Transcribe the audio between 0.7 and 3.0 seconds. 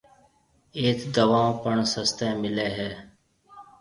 ايٿ دوائون پڻ سستيَ مليَ ھيََََ